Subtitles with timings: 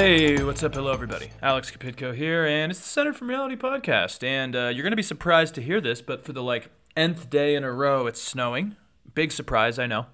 [0.00, 0.74] Hey, what's up?
[0.74, 1.32] Hello, everybody.
[1.42, 4.22] Alex Kapitko here, and it's the Center from Reality podcast.
[4.22, 7.28] And uh, you're going to be surprised to hear this, but for the like nth
[7.28, 8.76] day in a row, it's snowing.
[9.12, 10.06] Big surprise, I know.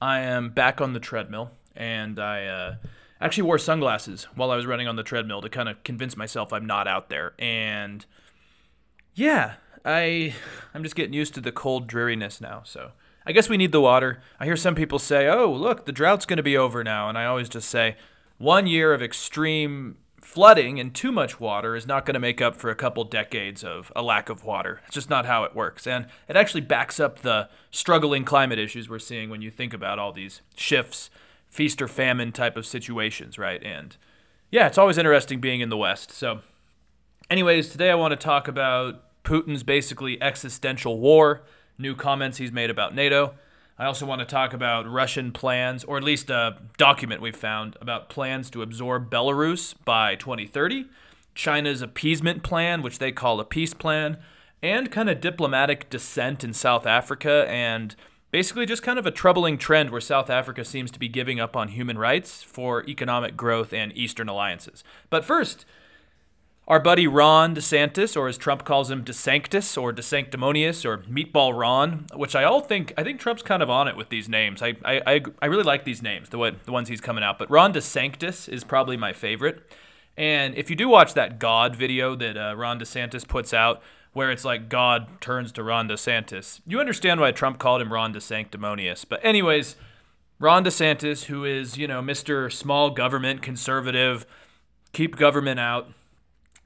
[0.00, 2.74] I am back on the treadmill, and I uh,
[3.20, 6.50] actually wore sunglasses while I was running on the treadmill to kind of convince myself
[6.50, 7.34] I'm not out there.
[7.38, 8.06] And
[9.14, 10.34] yeah, I
[10.72, 12.62] I'm just getting used to the cold dreariness now.
[12.64, 12.92] So
[13.26, 14.22] I guess we need the water.
[14.40, 17.18] I hear some people say, "Oh, look, the drought's going to be over now," and
[17.18, 17.96] I always just say,
[18.38, 22.56] one year of extreme flooding and too much water is not going to make up
[22.56, 24.80] for a couple decades of a lack of water.
[24.86, 25.86] It's just not how it works.
[25.86, 30.00] And it actually backs up the struggling climate issues we're seeing when you think about
[30.00, 31.10] all these shifts,
[31.48, 33.62] feast or famine type of situations, right?
[33.62, 33.96] And
[34.50, 36.10] yeah, it's always interesting being in the West.
[36.10, 36.40] So,
[37.30, 41.42] anyways, today I want to talk about Putin's basically existential war,
[41.78, 43.34] new comments he's made about NATO.
[43.78, 47.76] I also want to talk about Russian plans, or at least a document we found
[47.80, 50.86] about plans to absorb Belarus by 2030,
[51.34, 54.16] China's appeasement plan, which they call a peace plan,
[54.62, 57.94] and kind of diplomatic dissent in South Africa, and
[58.30, 61.54] basically just kind of a troubling trend where South Africa seems to be giving up
[61.54, 64.82] on human rights for economic growth and Eastern alliances.
[65.10, 65.66] But first,
[66.68, 72.06] our buddy Ron DeSantis, or as Trump calls him, DeSanctus or DeSanctimonious or Meatball Ron,
[72.14, 74.62] which I all think I think Trump's kind of on it with these names.
[74.62, 77.38] I I, I really like these names, the the ones he's coming out.
[77.38, 79.62] But Ron DeSanctus is probably my favorite.
[80.16, 84.30] And if you do watch that God video that uh, Ron DeSantis puts out, where
[84.30, 89.04] it's like God turns to Ron DeSantis, you understand why Trump called him Ron DeSanctimonious.
[89.08, 89.76] But anyways,
[90.40, 92.50] Ron DeSantis, who is you know Mr.
[92.50, 94.26] Small Government Conservative,
[94.92, 95.92] keep government out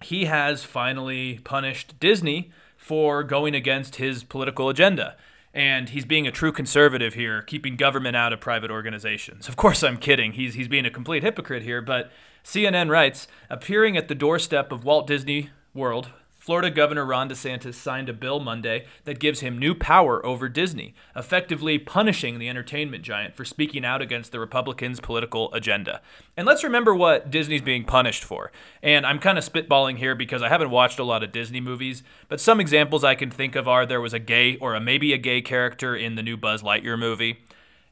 [0.03, 5.17] he has finally punished Disney for going against his political agenda.
[5.53, 9.49] And he's being a true conservative here, keeping government out of private organizations.
[9.49, 10.33] Of course, I'm kidding.
[10.33, 12.11] He's, he's being a complete hypocrite here, but
[12.45, 16.11] CNN writes appearing at the doorstep of Walt Disney World
[16.41, 20.95] Florida Governor Ron DeSantis signed a bill Monday that gives him new power over Disney,
[21.15, 26.01] effectively punishing the entertainment giant for speaking out against the Republicans' political agenda.
[26.39, 28.51] And let's remember what Disney's being punished for.
[28.83, 32.03] And I'm kind of spitballing here because I haven't watched a lot of Disney movies,
[32.29, 35.13] but some examples I can think of are there was a gay or a maybe
[35.13, 37.45] a gay character in the new Buzz Lightyear movie.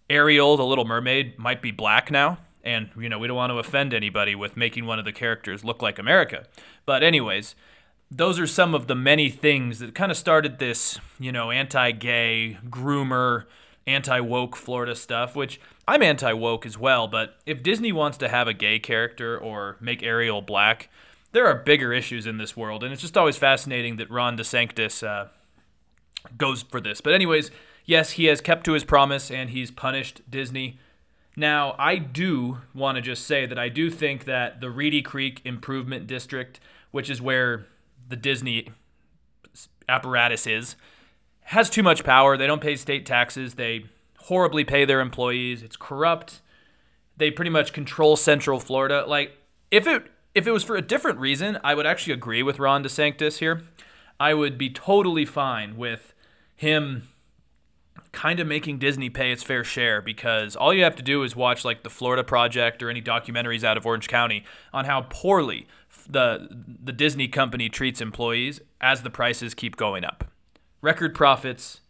[0.08, 2.38] Ariel, the little mermaid, might be black now.
[2.64, 5.64] And, you know, we don't want to offend anybody with making one of the characters
[5.64, 6.46] look like America.
[6.86, 7.54] But, anyways,
[8.10, 11.90] those are some of the many things that kind of started this, you know, anti
[11.92, 13.44] gay, groomer,
[13.86, 17.08] anti woke Florida stuff, which I'm anti woke as well.
[17.08, 20.88] But if Disney wants to have a gay character or make Ariel black,
[21.32, 22.82] there are bigger issues in this world.
[22.82, 25.28] And it's just always fascinating that Ron DeSantis uh,
[26.36, 27.00] goes for this.
[27.00, 27.50] But, anyways,
[27.84, 30.78] yes, he has kept to his promise and he's punished Disney.
[31.36, 35.40] Now, I do want to just say that I do think that the Reedy Creek
[35.44, 36.58] Improvement District,
[36.90, 37.66] which is where
[38.08, 38.68] the Disney
[39.88, 40.76] apparatus is,
[41.42, 42.36] has too much power.
[42.36, 43.54] They don't pay state taxes.
[43.54, 43.84] They
[44.22, 45.62] horribly pay their employees.
[45.62, 46.40] It's corrupt.
[47.16, 49.04] They pretty much control Central Florida.
[49.06, 49.32] Like
[49.70, 52.84] if it if it was for a different reason, I would actually agree with Ron
[52.84, 53.62] DeSantis here.
[54.20, 56.14] I would be totally fine with
[56.54, 57.08] him
[58.12, 61.36] kind of making Disney pay its fair share because all you have to do is
[61.36, 65.66] watch like the Florida Project or any documentaries out of Orange County on how poorly
[66.08, 66.48] the
[66.82, 70.30] the Disney company treats employees as the prices keep going up.
[70.80, 71.80] Record profits,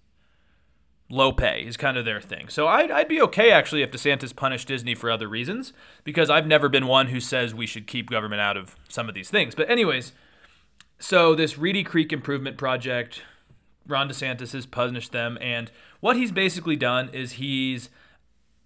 [1.10, 2.48] low pay is kind of their thing.
[2.48, 5.72] So I'd, I'd be okay actually if DeSantis punished Disney for other reasons
[6.04, 9.14] because I've never been one who says we should keep government out of some of
[9.14, 9.54] these things.
[9.54, 10.12] But anyways,
[10.98, 13.22] so this Reedy Creek Improvement Project,
[13.88, 17.90] Ron DeSantis has punished them, and what he's basically done is he's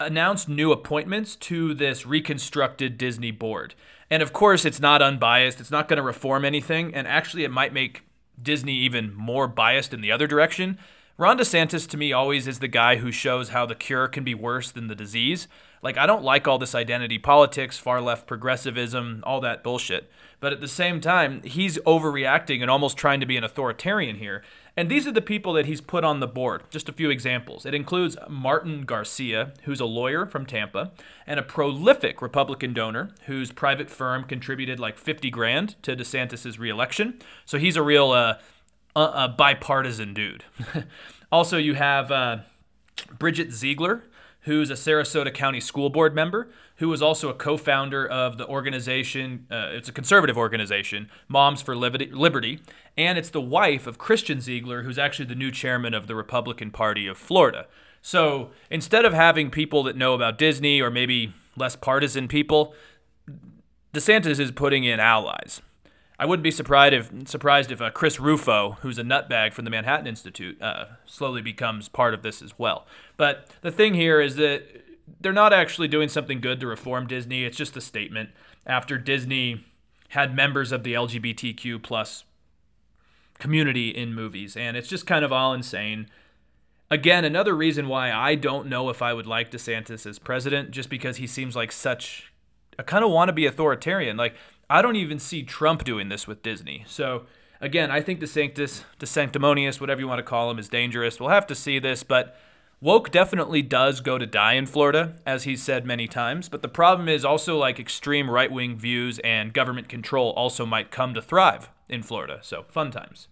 [0.00, 3.74] announced new appointments to this reconstructed Disney board.
[4.10, 5.60] And of course, it's not unbiased.
[5.60, 6.94] It's not going to reform anything.
[6.94, 8.02] And actually, it might make
[8.40, 10.78] Disney even more biased in the other direction.
[11.16, 14.34] Ron DeSantis, to me, always is the guy who shows how the cure can be
[14.34, 15.46] worse than the disease.
[15.82, 20.10] Like, I don't like all this identity politics, far left progressivism, all that bullshit.
[20.40, 24.42] But at the same time, he's overreacting and almost trying to be an authoritarian here.
[24.76, 26.62] And these are the people that he's put on the board.
[26.70, 27.66] Just a few examples.
[27.66, 30.92] It includes Martin Garcia, who's a lawyer from Tampa,
[31.26, 37.18] and a prolific Republican donor whose private firm contributed like 50 grand to DeSantis' reelection.
[37.44, 38.38] So he's a real uh,
[38.96, 40.44] uh, bipartisan dude.
[41.32, 42.38] also, you have uh,
[43.18, 44.04] Bridget Ziegler,
[44.42, 48.46] who's a Sarasota County School Board member, who was also a co founder of the
[48.46, 49.46] organization.
[49.50, 52.60] Uh, it's a conservative organization, Moms for Liberty.
[52.96, 56.70] And it's the wife of Christian Ziegler, who's actually the new chairman of the Republican
[56.70, 57.66] Party of Florida.
[58.02, 62.74] So instead of having people that know about Disney or maybe less partisan people,
[63.94, 65.62] DeSantis is putting in allies.
[66.22, 69.72] I wouldn't be surprised if surprised if uh, Chris Rufo, who's a nutbag from the
[69.72, 72.86] Manhattan Institute, uh, slowly becomes part of this as well.
[73.16, 74.62] But the thing here is that
[75.20, 77.44] they're not actually doing something good to reform Disney.
[77.44, 78.30] It's just a statement
[78.64, 79.64] after Disney
[80.10, 82.22] had members of the LGBTQ plus
[83.40, 86.06] community in movies, and it's just kind of all insane.
[86.88, 90.88] Again, another reason why I don't know if I would like DeSantis as president, just
[90.88, 92.32] because he seems like such
[92.78, 94.16] a kind of wannabe authoritarian.
[94.16, 94.36] Like
[94.72, 96.84] I don't even see Trump doing this with Disney.
[96.88, 97.26] So
[97.60, 101.20] again, I think DeSantis, DeSanctimonious, whatever you want to call him, is dangerous.
[101.20, 102.34] We'll have to see this, but
[102.80, 106.48] woke definitely does go to die in Florida, as he's said many times.
[106.48, 110.90] But the problem is also like extreme right wing views and government control also might
[110.90, 112.38] come to thrive in Florida.
[112.40, 113.28] So fun times.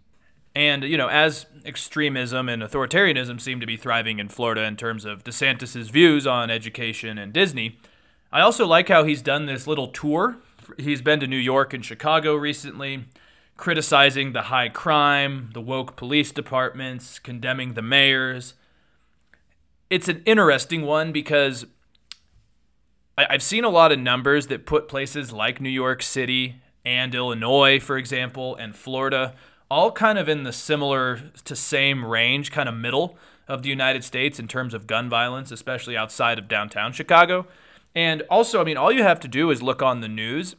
[0.55, 5.07] And, you know, as extremism and authoritarianism seem to be thriving in Florida in terms
[5.07, 7.79] of DeSantis' views on education and Disney,
[8.33, 10.37] I also like how he's done this little tour.
[10.79, 13.05] He's been to New York and Chicago recently,
[13.57, 18.55] criticizing the high crime, the woke police departments, condemning the mayors.
[19.89, 21.67] It's an interesting one because
[23.19, 27.79] I've seen a lot of numbers that put places like New York City and Illinois,
[27.79, 29.35] for example, and Florida
[29.71, 34.03] all kind of in the similar to same range, kind of middle of the United
[34.03, 37.47] States in terms of gun violence, especially outside of downtown Chicago.
[37.95, 40.57] And also, I mean, all you have to do is look on the news.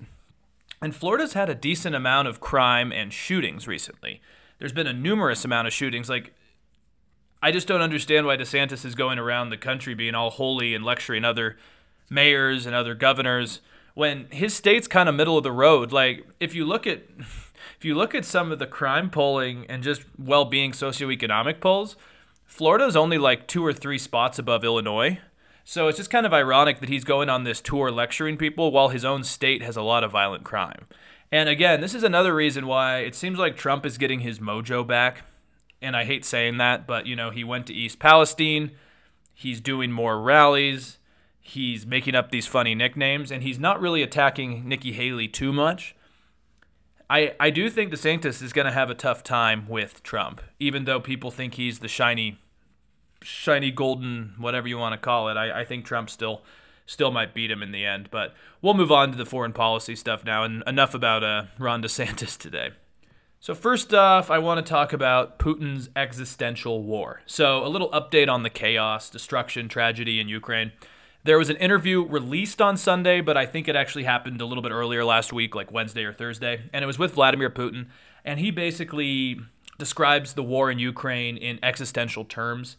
[0.82, 4.22] And Florida's had a decent amount of crime and shootings recently.
[4.58, 6.10] There's been a numerous amount of shootings.
[6.10, 6.34] Like,
[7.42, 10.84] I just don't understand why DeSantis is going around the country being all holy and
[10.84, 11.58] lecturing other
[12.10, 13.62] mayors and other governors
[13.94, 15.92] when his state's kind of middle of the road.
[15.92, 19.84] Like, if you look at if you look at some of the crime polling and
[19.84, 21.96] just well-being socioeconomic polls,
[22.46, 25.20] Florida's only like two or three spots above Illinois.
[25.64, 28.90] So it's just kind of ironic that he's going on this tour lecturing people while
[28.90, 30.88] his own state has a lot of violent crime.
[31.32, 34.86] And again, this is another reason why it seems like Trump is getting his mojo
[34.86, 35.24] back.
[35.82, 38.72] And I hate saying that, but you know, he went to East Palestine.
[39.34, 40.98] He's doing more rallies.
[41.40, 45.96] He's making up these funny nicknames and he's not really attacking Nikki Haley too much.
[47.10, 50.86] I, I do think DeSantis is going to have a tough time with Trump, even
[50.86, 52.40] though people think he's the shiny,
[53.22, 55.38] shiny golden, whatever you want to call it.
[55.38, 56.42] I, I think Trump still
[56.86, 58.10] still might beat him in the end.
[58.12, 61.82] But we'll move on to the foreign policy stuff now, and enough about uh, Ron
[61.82, 62.72] DeSantis today.
[63.40, 67.22] So first off, I want to talk about Putin's existential war.
[67.26, 70.74] So a little update on the chaos, destruction, tragedy in Ukraine.
[71.24, 74.62] There was an interview released on Sunday, but I think it actually happened a little
[74.62, 76.64] bit earlier last week, like Wednesday or Thursday.
[76.72, 77.88] And it was with Vladimir Putin.
[78.24, 79.40] And he basically
[79.80, 82.78] describes the war in Ukraine in existential terms.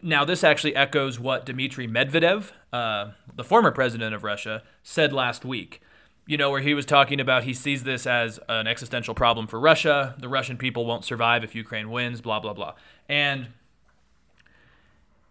[0.00, 5.44] Now, this actually echoes what Dmitry Medvedev, uh, the former president of Russia, said last
[5.44, 5.80] week.
[6.26, 9.58] You know, where he was talking about he sees this as an existential problem for
[9.58, 10.14] Russia.
[10.18, 12.74] The Russian people won't survive if Ukraine wins, blah, blah, blah.
[13.08, 13.48] And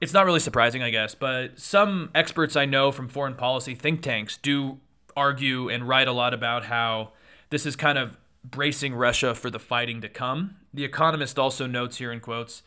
[0.01, 4.01] it's not really surprising, I guess, but some experts I know from foreign policy think
[4.01, 4.79] tanks do
[5.15, 7.11] argue and write a lot about how
[7.49, 10.55] this is kind of bracing Russia for the fighting to come.
[10.73, 12.63] The Economist also notes here in quotes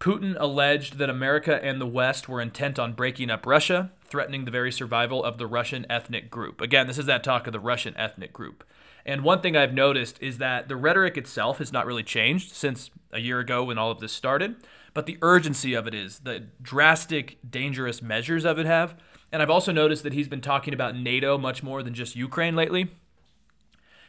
[0.00, 4.50] Putin alleged that America and the West were intent on breaking up Russia, threatening the
[4.50, 6.60] very survival of the Russian ethnic group.
[6.60, 8.64] Again, this is that talk of the Russian ethnic group.
[9.04, 12.90] And one thing I've noticed is that the rhetoric itself has not really changed since
[13.12, 14.56] a year ago when all of this started
[14.94, 18.94] but the urgency of it is, the drastic, dangerous measures of it have.
[19.32, 22.56] And I've also noticed that he's been talking about NATO much more than just Ukraine
[22.56, 22.88] lately.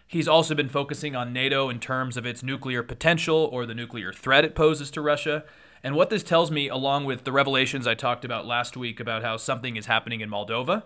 [0.08, 4.12] He's also been focusing on NATO in terms of its nuclear potential or the nuclear
[4.12, 5.44] threat it poses to Russia.
[5.84, 9.24] And what this tells me, along with the revelations I talked about last week about
[9.24, 10.84] how something is happening in Moldova,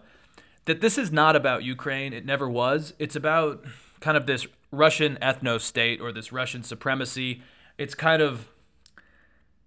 [0.65, 2.13] that this is not about Ukraine.
[2.13, 2.93] It never was.
[2.97, 3.63] It's about
[3.99, 7.41] kind of this Russian ethno state or this Russian supremacy.
[7.77, 8.49] It's kind of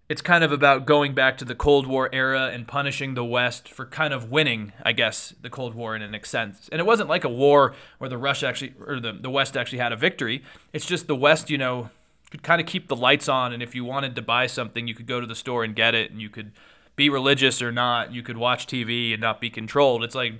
[0.08, 3.68] it's kind of about going back to the Cold War era and punishing the West
[3.68, 6.66] for kind of winning, I guess, the Cold War in an sense.
[6.72, 9.78] And it wasn't like a war where the Russia actually or the, the West actually
[9.78, 10.42] had a victory.
[10.72, 11.90] It's just the West, you know,
[12.30, 14.94] could kind of keep the lights on and if you wanted to buy something, you
[14.94, 16.52] could go to the store and get it and you could
[16.96, 20.02] be religious or not, you could watch TV and not be controlled.
[20.02, 20.34] It's like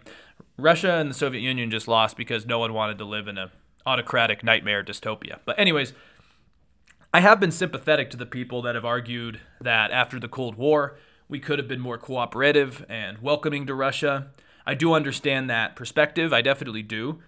[0.57, 3.53] Russia and the Soviet Union just lost because no one wanted to live in a
[3.87, 5.39] autocratic nightmare dystopia.
[5.45, 5.93] But anyways,
[7.15, 10.99] I have been sympathetic to the people that have argued that after the Cold War,
[11.29, 14.29] we could have been more cooperative and welcoming to Russia.
[14.67, 16.33] I do understand that perspective.
[16.33, 17.21] I definitely do.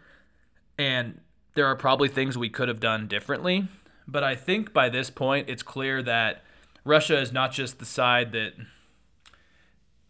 [0.76, 1.20] And
[1.54, 3.68] there are probably things we could have done differently.
[4.10, 6.42] But I think by this point, it's clear that
[6.84, 8.52] Russia is not just the side that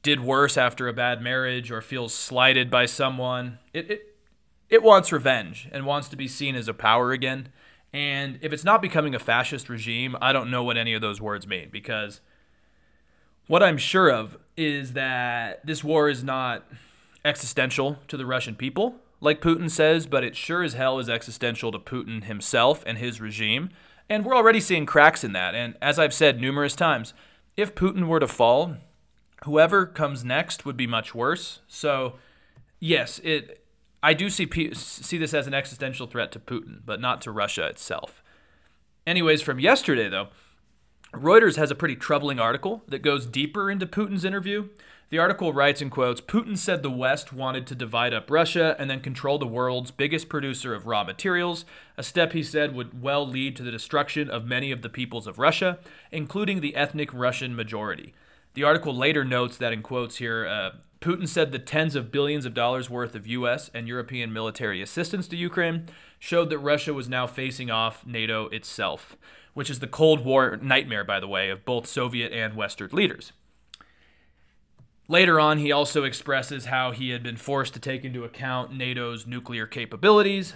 [0.03, 3.59] did worse after a bad marriage or feels slighted by someone.
[3.73, 4.07] It, it
[4.71, 7.49] it wants revenge and wants to be seen as a power again.
[7.93, 11.21] And if it's not becoming a fascist regime, I don't know what any of those
[11.21, 12.21] words mean because
[13.49, 16.65] what I'm sure of is that this war is not
[17.25, 21.73] existential to the Russian people, like Putin says, but it sure as hell is existential
[21.73, 23.71] to Putin himself and his regime.
[24.11, 25.55] And we're already seeing cracks in that.
[25.55, 27.15] And as I've said numerous times,
[27.57, 28.75] if Putin were to fall,
[29.45, 31.61] whoever comes next would be much worse.
[31.69, 32.15] So,
[32.81, 33.65] yes, it
[34.03, 37.67] I do see see this as an existential threat to Putin, but not to Russia
[37.67, 38.23] itself.
[39.07, 40.29] Anyways, from yesterday though,
[41.15, 44.69] Reuters has a pretty troubling article that goes deeper into Putin's interview.
[45.11, 48.89] The article writes in quotes Putin said the West wanted to divide up Russia and
[48.89, 51.65] then control the world's biggest producer of raw materials,
[51.99, 55.27] a step he said would well lead to the destruction of many of the peoples
[55.27, 55.81] of Russia,
[56.13, 58.15] including the ethnic Russian majority.
[58.55, 62.47] The article later notes that, in quotes here, uh, Putin said the tens of billions
[62.47, 63.69] of dollars worth of U.S.
[63.75, 65.87] and European military assistance to Ukraine
[66.21, 69.17] showed that Russia was now facing off NATO itself,
[69.55, 73.33] which is the Cold War nightmare, by the way, of both Soviet and Western leaders.
[75.11, 79.27] Later on, he also expresses how he had been forced to take into account NATO's
[79.27, 80.55] nuclear capabilities.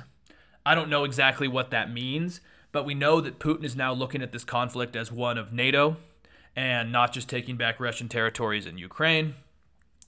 [0.65, 4.23] I don't know exactly what that means, but we know that Putin is now looking
[4.23, 5.97] at this conflict as one of NATO
[6.55, 9.35] and not just taking back Russian territories in Ukraine.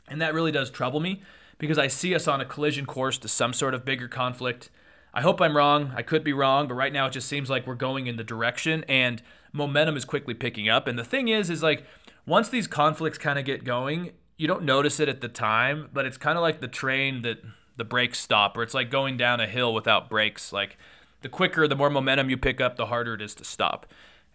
[0.07, 1.23] And that really does trouble me
[1.59, 4.71] because I see us on a collision course to some sort of bigger conflict.
[5.13, 5.91] I hope I'm wrong.
[5.97, 8.23] I could be wrong, but right now it just seems like we're going in the
[8.23, 9.23] direction and
[9.53, 10.87] momentum is quickly picking up.
[10.87, 11.85] And the thing is, is like
[12.29, 16.05] once these conflicts kind of get going, you don't notice it at the time, but
[16.05, 17.43] it's kind of like the train that
[17.77, 20.53] the brakes stop, or it's like going down a hill without brakes.
[20.53, 20.79] Like
[21.23, 23.87] the quicker, the more momentum you pick up, the harder it is to stop.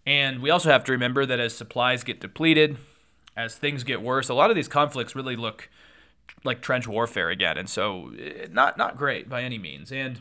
[0.06, 2.78] And we also have to remember that as supplies get depleted,
[3.38, 5.70] as things get worse, a lot of these conflicts really look
[6.44, 9.92] like trench warfare again, and so eh, not not great by any means.
[9.92, 10.20] And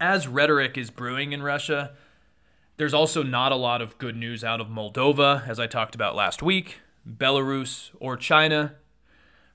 [0.00, 1.92] as rhetoric is brewing in Russia,
[2.76, 6.16] there's also not a lot of good news out of Moldova, as I talked about
[6.16, 6.80] last week.
[7.08, 8.74] Belarus, or China,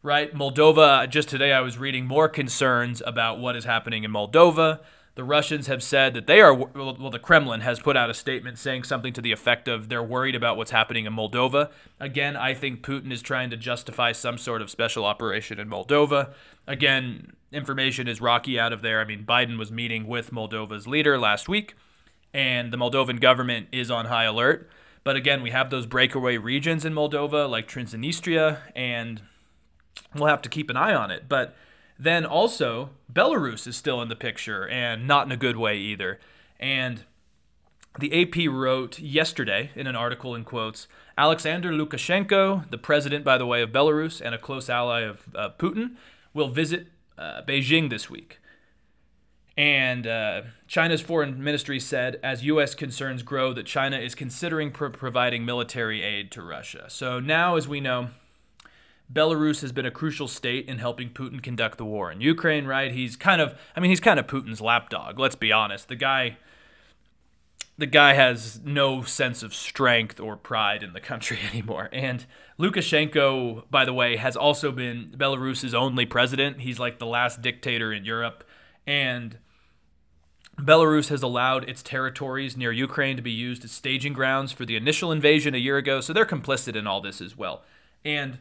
[0.03, 0.33] right?
[0.33, 4.79] Moldova, just today I was reading more concerns about what is happening in Moldova.
[5.15, 8.59] The Russians have said that they are, well, the Kremlin has put out a statement
[8.59, 11.71] saying something to the effect of they're worried about what's happening in Moldova.
[11.99, 16.33] Again, I think Putin is trying to justify some sort of special operation in Moldova.
[16.67, 19.01] Again, information is rocky out of there.
[19.01, 21.73] I mean, Biden was meeting with Moldova's leader last week,
[22.31, 24.69] and the Moldovan government is on high alert.
[25.07, 29.21] But again, we have those breakaway regions in Moldova, like Transnistria, and
[30.13, 31.29] we'll have to keep an eye on it.
[31.29, 31.55] But
[31.97, 36.19] then also, Belarus is still in the picture, and not in a good way either.
[36.59, 37.05] And
[37.97, 43.45] the AP wrote yesterday in an article in quotes Alexander Lukashenko, the president, by the
[43.45, 45.95] way, of Belarus and a close ally of uh, Putin,
[46.33, 46.87] will visit
[47.17, 48.41] uh, Beijing this week.
[49.57, 52.75] And uh, China's foreign ministry said, as U.S.
[52.75, 56.85] concerns grow, that China is considering pro- providing military aid to Russia.
[56.89, 58.09] So now, as we know,
[59.11, 62.91] Belarus has been a crucial state in helping Putin conduct the war in Ukraine, right?
[62.91, 65.87] He's kind of, I mean, he's kind of Putin's lapdog, let's be honest.
[65.87, 66.37] The guy.
[67.79, 71.89] The guy has no sense of strength or pride in the country anymore.
[71.93, 72.25] And
[72.57, 76.61] Lukashenko, by the way, has also been Belarus's only president.
[76.61, 78.43] He's like the last dictator in Europe.
[78.87, 79.37] And
[80.59, 84.75] Belarus has allowed its territories near Ukraine to be used as staging grounds for the
[84.75, 87.63] initial invasion a year ago, so they're complicit in all this as well.
[88.03, 88.39] And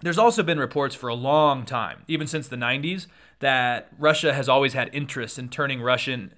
[0.00, 3.08] there's also been reports for a long time, even since the 90s,
[3.40, 6.32] that Russia has always had interest in turning Russian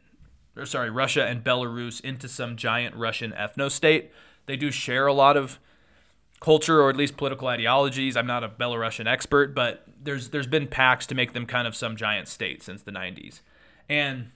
[0.57, 4.11] or sorry, Russia and Belarus into some giant Russian ethno state.
[4.47, 5.59] They do share a lot of
[6.41, 8.17] culture or at least political ideologies.
[8.17, 11.77] I'm not a Belarusian expert, but there's there's been pacts to make them kind of
[11.77, 13.41] some giant state since the 90s.
[13.89, 14.31] And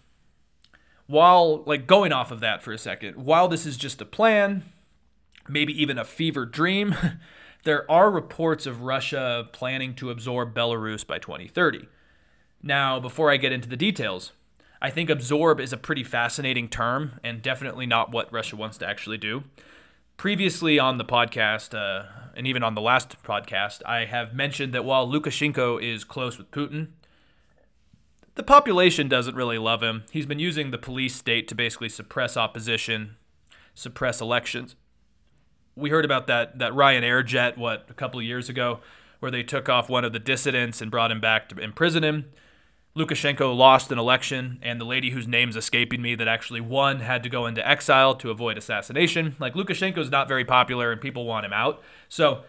[1.07, 4.65] while like going off of that for a second, while this is just a plan,
[5.49, 6.95] maybe even a fever dream,
[7.65, 11.89] there are reports of Russia planning to absorb Belarus by 2030.
[12.63, 14.33] Now, before I get into the details,
[14.81, 18.89] I think absorb is a pretty fascinating term and definitely not what Russia wants to
[18.89, 19.45] actually do.
[20.17, 22.07] Previously on the podcast, uh,
[22.37, 26.51] and even on the last podcast, I have mentioned that while Lukashenko is close with
[26.51, 26.89] Putin,
[28.35, 30.05] the population doesn't really love him.
[30.11, 33.17] He's been using the police state to basically suppress opposition,
[33.75, 34.77] suppress elections.
[35.77, 38.81] We heard about that that Ryanair jet what a couple of years ago
[39.21, 42.27] where they took off one of the dissidents and brought him back to imprison him.
[42.97, 47.25] Lukashenko lost an election, and the lady whose name's escaping me that actually won had
[47.25, 49.35] to go into exile to avoid assassination.
[49.41, 51.83] Like, Lukashenko's not very popular, and people want him out.
[52.09, 52.43] So,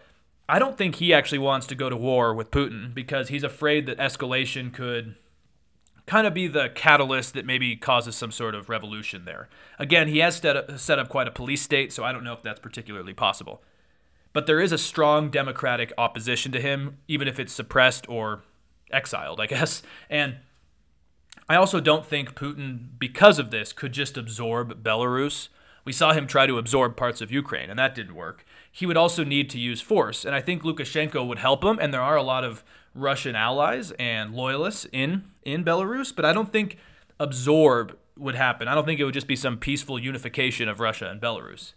[0.48, 3.86] I don't think he actually wants to go to war with Putin because he's afraid
[3.86, 5.16] that escalation could
[6.06, 9.48] kind of be the catalyst that maybe causes some sort of revolution there.
[9.78, 12.32] Again, he has set up, set up quite a police state, so I don't know
[12.32, 13.62] if that's particularly possible.
[14.32, 18.42] But there is a strong democratic opposition to him, even if it's suppressed or
[18.92, 19.82] exiled, I guess.
[20.08, 20.36] And
[21.48, 25.48] I also don't think Putin, because of this, could just absorb Belarus.
[25.84, 28.44] We saw him try to absorb parts of Ukraine, and that didn't work.
[28.70, 31.94] He would also need to use force, and I think Lukashenko would help him, and
[31.94, 32.62] there are a lot of
[32.96, 36.78] Russian allies and loyalists in in Belarus, but I don't think
[37.20, 38.66] absorb would happen.
[38.66, 41.74] I don't think it would just be some peaceful unification of Russia and Belarus.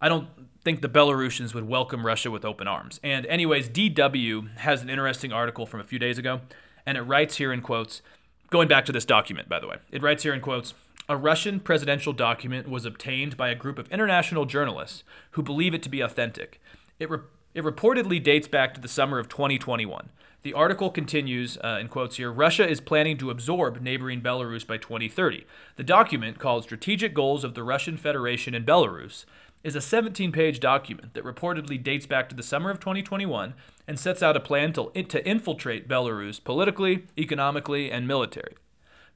[0.00, 0.28] I don't
[0.62, 3.00] think the Belarusians would welcome Russia with open arms.
[3.02, 6.42] And anyways, DW has an interesting article from a few days ago,
[6.86, 8.02] and it writes here in quotes,
[8.50, 9.76] going back to this document by the way.
[9.90, 10.74] It writes here in quotes,
[11.08, 15.82] a Russian presidential document was obtained by a group of international journalists who believe it
[15.82, 16.60] to be authentic.
[16.98, 17.18] It re-
[17.54, 20.10] it reportedly dates back to the summer of 2021.
[20.42, 24.76] The article continues, uh, in quotes here Russia is planning to absorb neighboring Belarus by
[24.76, 25.46] 2030.
[25.76, 29.24] The document, called Strategic Goals of the Russian Federation in Belarus,
[29.62, 33.54] is a 17 page document that reportedly dates back to the summer of 2021
[33.88, 38.54] and sets out a plan to, to infiltrate Belarus politically, economically, and military.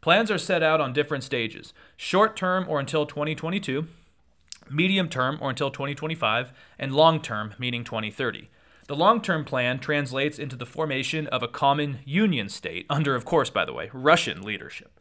[0.01, 3.87] Plans are set out on different stages short term or until 2022,
[4.71, 8.51] medium term or until 2025, and long term, meaning 2030.
[8.89, 13.25] The long term plan translates into the formation of a common union state, under, of
[13.25, 14.99] course, by the way, Russian leadership.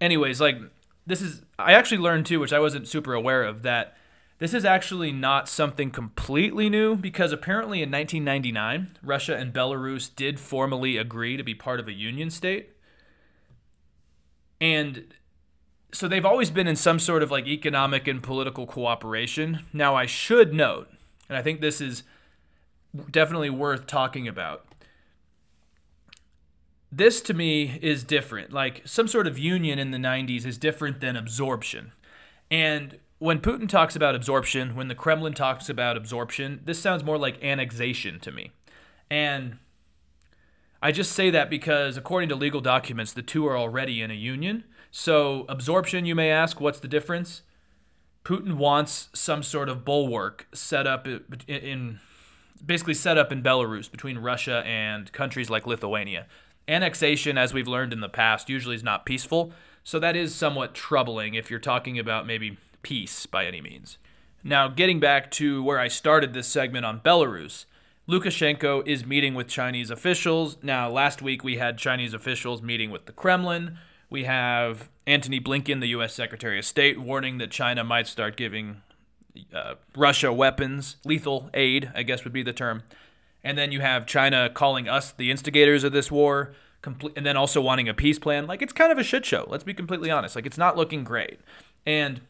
[0.00, 0.58] Anyways, like,
[1.06, 3.96] this is, I actually learned too, which I wasn't super aware of, that
[4.38, 10.38] this is actually not something completely new because apparently in 1999, Russia and Belarus did
[10.38, 12.70] formally agree to be part of a union state.
[14.60, 15.14] And
[15.92, 19.64] so they've always been in some sort of like economic and political cooperation.
[19.72, 20.88] Now, I should note,
[21.28, 22.02] and I think this is
[23.10, 24.66] definitely worth talking about.
[26.90, 28.52] This to me is different.
[28.52, 31.92] Like some sort of union in the 90s is different than absorption.
[32.50, 37.18] And when Putin talks about absorption, when the Kremlin talks about absorption, this sounds more
[37.18, 38.52] like annexation to me.
[39.10, 39.58] And
[40.80, 44.14] I just say that because, according to legal documents, the two are already in a
[44.14, 44.64] union.
[44.90, 47.42] So, absorption, you may ask, what's the difference?
[48.24, 51.06] Putin wants some sort of bulwark set up
[51.46, 52.00] in,
[52.64, 56.26] basically set up in Belarus between Russia and countries like Lithuania.
[56.66, 59.52] Annexation, as we've learned in the past, usually is not peaceful.
[59.84, 63.96] So that is somewhat troubling if you're talking about maybe peace by any means.
[64.44, 67.64] Now, getting back to where I started this segment on Belarus,
[68.08, 70.56] Lukashenko is meeting with Chinese officials.
[70.62, 73.78] Now, last week we had Chinese officials meeting with the Kremlin.
[74.10, 76.14] We have Antony Blinken, the U.S.
[76.14, 78.82] Secretary of State, warning that China might start giving
[79.54, 82.82] uh, Russia weapons, lethal aid, I guess would be the term.
[83.44, 87.36] And then you have China calling us the instigators of this war, complete, and then
[87.36, 88.46] also wanting a peace plan.
[88.46, 89.46] Like it's kind of a shit show.
[89.48, 90.34] Let's be completely honest.
[90.34, 91.40] Like it's not looking great.
[91.86, 92.22] And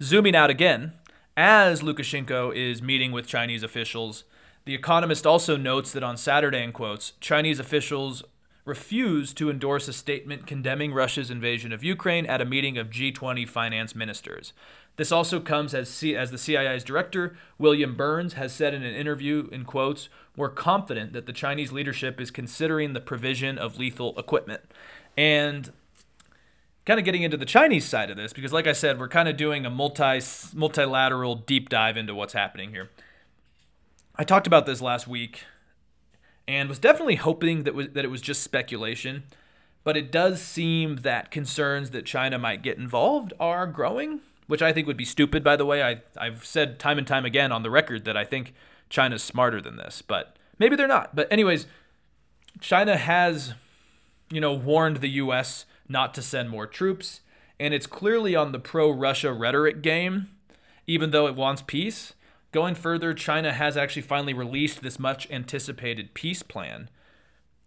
[0.00, 0.92] zooming out again,
[1.36, 4.24] as Lukashenko is meeting with Chinese officials,
[4.64, 8.22] the Economist also notes that on Saturday, in quotes, Chinese officials
[8.64, 13.48] refused to endorse a statement condemning Russia's invasion of Ukraine at a meeting of G20
[13.48, 14.52] finance ministers.
[14.96, 18.94] This also comes as, C- as the CIA's director, William Burns, has said in an
[18.94, 24.16] interview, in quotes, We're confident that the Chinese leadership is considering the provision of lethal
[24.18, 24.60] equipment.
[25.16, 25.72] And
[26.84, 29.28] kind of getting into the Chinese side of this, because like I said, we're kind
[29.28, 30.20] of doing a multi
[30.54, 32.90] multilateral deep dive into what's happening here.
[34.16, 35.44] I talked about this last week
[36.46, 39.24] and was definitely hoping that was that it was just speculation.
[39.84, 44.72] But it does seem that concerns that China might get involved are growing, which I
[44.72, 45.42] think would be stupid.
[45.42, 48.24] By the way, I I've said time and time again on the record that I
[48.24, 48.54] think
[48.88, 51.16] China's smarter than this, but maybe they're not.
[51.16, 51.66] But anyways,
[52.60, 53.54] China has,
[54.30, 55.64] you know, warned the U.S.
[55.88, 57.20] not to send more troops,
[57.58, 60.28] and it's clearly on the pro-Russia rhetoric game,
[60.86, 62.12] even though it wants peace.
[62.52, 66.90] Going further, China has actually finally released this much anticipated peace plan.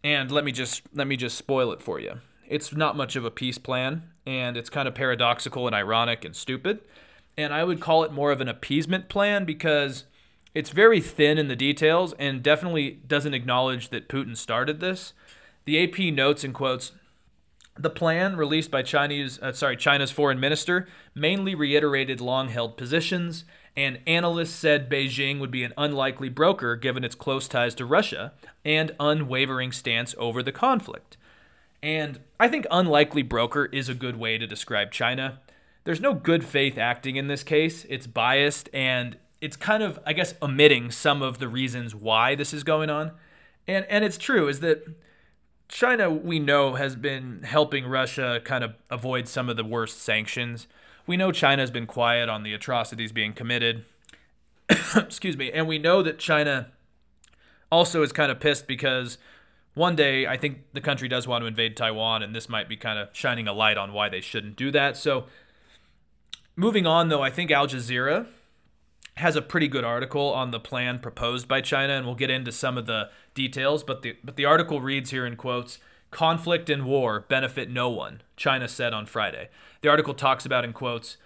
[0.04, 2.20] And let me just let me just spoil it for you.
[2.48, 6.36] It's not much of a peace plan, and it's kind of paradoxical and ironic and
[6.36, 6.82] stupid.
[7.36, 10.04] And I would call it more of an appeasement plan because
[10.54, 15.14] it's very thin in the details and definitely doesn't acknowledge that Putin started this.
[15.66, 16.92] The AP notes and quotes
[17.78, 23.44] the plan released by Chinese uh, sorry China's foreign minister mainly reiterated long-held positions
[23.78, 28.34] and analysts said Beijing would be an unlikely broker given its close ties to Russia
[28.64, 31.18] and unwavering stance over the conflict.
[31.84, 35.40] And I think unlikely broker is a good way to describe China.
[35.84, 37.86] There's no good faith acting in this case.
[37.90, 42.54] It's biased and it's kind of, I guess, omitting some of the reasons why this
[42.54, 43.12] is going on.
[43.68, 44.88] And and it's true is that
[45.68, 50.68] China, we know, has been helping Russia kind of avoid some of the worst sanctions.
[51.08, 53.86] We know China has been quiet on the atrocities being committed.
[54.96, 55.52] Excuse me.
[55.52, 56.72] And we know that China
[57.72, 59.18] also is kind of pissed because
[59.76, 62.78] one day I think the country does want to invade Taiwan, and this might be
[62.78, 64.98] kind of shining a light on why they shouldn't do that.
[64.98, 65.26] So,
[66.56, 68.28] moving on, though, I think Al Jazeera
[69.18, 72.52] has a pretty good article on the plan proposed by China, and we'll get into
[72.52, 73.84] some of the details.
[73.84, 75.80] But the but the article reads here in quotes:
[76.16, 79.50] "Conflict and war benefit no one," China said on Friday.
[79.82, 81.18] The article talks about in quotes.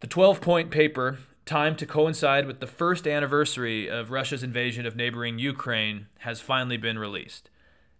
[0.00, 4.96] The 12 point paper, timed to coincide with the first anniversary of Russia's invasion of
[4.96, 7.50] neighboring Ukraine, has finally been released.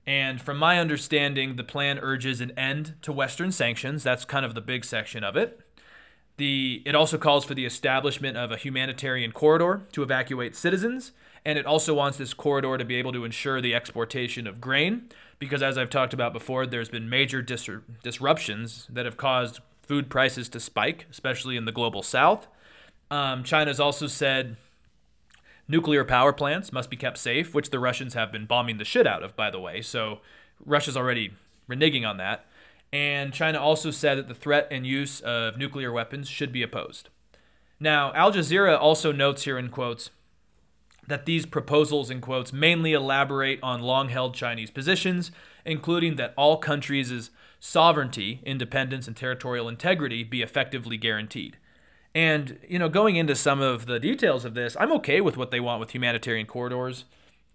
[0.06, 4.02] And from my understanding, the plan urges an end to Western sanctions.
[4.02, 5.60] That's kind of the big section of it.
[6.37, 11.12] The, it also calls for the establishment of a humanitarian corridor to evacuate citizens,
[11.44, 15.09] and it also wants this corridor to be able to ensure the exportation of grain,
[15.38, 17.70] because as I've talked about before, there's been major dis-
[18.03, 22.49] disruptions that have caused food prices to spike, especially in the global south.
[23.11, 24.57] Um, China's also said
[25.68, 29.07] nuclear power plants must be kept safe, which the Russians have been bombing the shit
[29.07, 29.81] out of, by the way.
[29.81, 30.20] So
[30.64, 31.33] Russia's already
[31.68, 32.44] reneging on that.
[32.92, 37.09] And China also said that the threat and use of nuclear weapons should be opposed.
[37.79, 40.11] Now, Al Jazeera also notes here in quotes
[41.07, 45.31] that these proposals, in quotes, mainly elaborate on long held Chinese positions,
[45.64, 51.59] including that all countries' sovereignty, independence, and territorial integrity be effectively guaranteed.
[52.14, 55.51] And, you know, going into some of the details of this, I'm okay with what
[55.51, 57.05] they want with humanitarian corridors,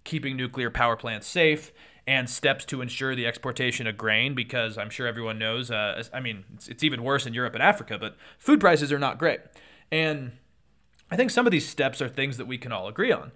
[0.04, 1.72] keeping nuclear power plants safe,
[2.12, 6.19] and steps to ensure the exportation of grain because I'm sure everyone knows, uh, I
[6.19, 9.39] mean, it's, it's even worse in Europe and Africa, but food prices are not great.
[9.93, 10.34] And
[11.10, 13.32] I think some of these steps are things that we can all agree on.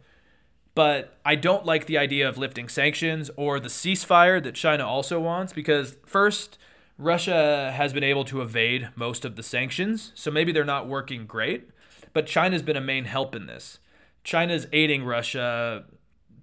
[0.74, 5.22] But I don't like the idea of lifting sanctions or the ceasefire that China also
[5.22, 6.58] wants because, first,
[6.98, 11.26] Russia has been able to evade most of the sanctions, so maybe they're not working
[11.26, 11.70] great.
[12.12, 13.80] But China's been a main help in this.
[14.26, 15.86] China's aiding Russia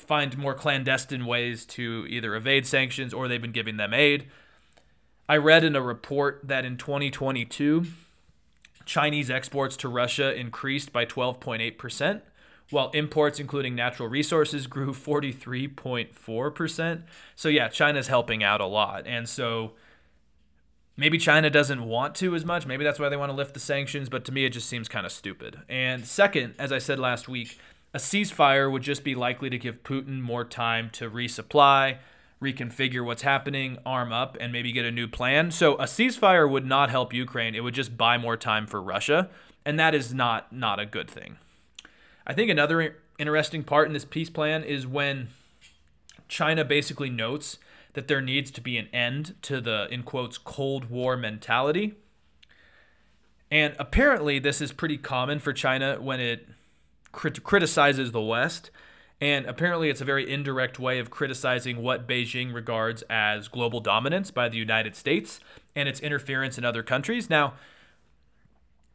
[0.02, 4.26] find more clandestine ways to either evade sanctions or they've been giving them aid.
[5.28, 7.86] I read in a report that in 2022,
[8.84, 12.20] Chinese exports to Russia increased by 12.8%,
[12.70, 17.02] while imports, including natural resources, grew 43.4%.
[17.36, 19.06] So, yeah, China's helping out a lot.
[19.06, 19.72] And so
[20.96, 22.66] maybe China doesn't want to as much.
[22.66, 24.88] Maybe that's why they want to lift the sanctions, but to me, it just seems
[24.88, 25.60] kind of stupid.
[25.68, 27.58] And second, as I said last week,
[27.94, 31.98] a ceasefire would just be likely to give Putin more time to resupply,
[32.40, 35.50] reconfigure what's happening, arm up, and maybe get a new plan.
[35.50, 37.54] So a ceasefire would not help Ukraine.
[37.54, 39.28] It would just buy more time for Russia,
[39.64, 41.36] and that is not not a good thing.
[42.26, 45.28] I think another interesting part in this peace plan is when
[46.28, 47.58] China basically notes
[47.92, 51.94] that there needs to be an end to the in quotes cold war mentality.
[53.50, 56.48] And apparently this is pretty common for China when it
[57.12, 58.70] crit- criticizes the West.
[59.20, 64.32] And apparently, it's a very indirect way of criticizing what Beijing regards as global dominance
[64.32, 65.38] by the United States
[65.76, 67.30] and its interference in other countries.
[67.30, 67.54] Now,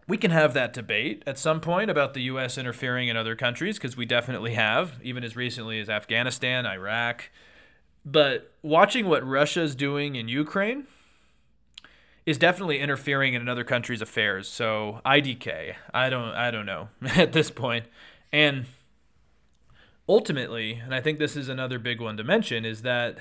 [0.06, 2.58] we can have that debate at some point about the U.S.
[2.58, 7.30] interfering in other countries, because we definitely have, even as recently as Afghanistan, Iraq.
[8.06, 10.88] But watching what Russia is doing in Ukraine
[12.28, 14.50] is definitely interfering in another country's affairs.
[14.50, 17.86] So IDK, I don't, I don't know at this point.
[18.34, 18.66] And
[20.10, 23.20] ultimately, and I think this is another big one to mention, is that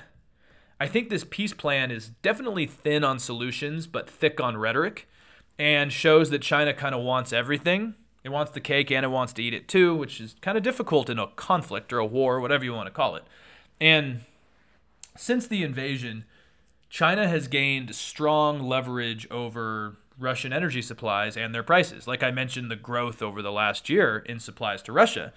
[0.77, 5.07] I think this peace plan is definitely thin on solutions, but thick on rhetoric,
[5.57, 7.95] and shows that China kind of wants everything.
[8.25, 10.65] It wants the cake and it wants to eat it too, which is kind of
[10.65, 13.23] difficult in a conflict or a war, whatever you want to call it.
[13.79, 14.25] And
[15.15, 16.25] since the invasion,
[16.89, 22.07] China has gained strong leverage over Russian energy supplies and their prices.
[22.07, 25.33] Like I mentioned, the growth over the last year in supplies to Russia.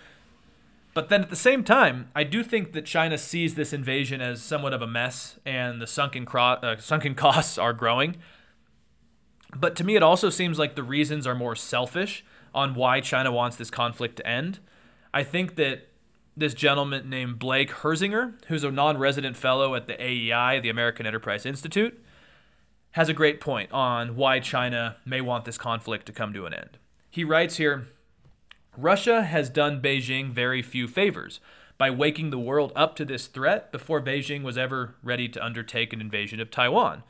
[0.94, 4.42] But then at the same time, I do think that China sees this invasion as
[4.42, 8.16] somewhat of a mess and the sunken, cro- uh, sunken costs are growing.
[9.56, 13.30] But to me, it also seems like the reasons are more selfish on why China
[13.30, 14.60] wants this conflict to end.
[15.12, 15.88] I think that
[16.40, 21.06] this gentleman named Blake Herzinger, who's a non resident fellow at the AEI, the American
[21.06, 22.02] Enterprise Institute,
[22.92, 26.54] has a great point on why China may want this conflict to come to an
[26.54, 26.78] end.
[27.10, 27.88] He writes here
[28.76, 31.40] Russia has done Beijing very few favors
[31.78, 35.92] by waking the world up to this threat before Beijing was ever ready to undertake
[35.92, 37.02] an invasion of Taiwan.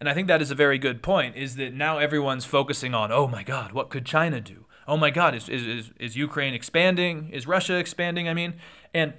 [0.00, 3.12] And I think that is a very good point is that now everyone's focusing on,
[3.12, 4.66] oh my God, what could China do?
[4.86, 7.30] Oh my God, is, is, is, Ukraine expanding?
[7.30, 8.28] Is Russia expanding?
[8.28, 8.54] I mean,
[8.92, 9.14] and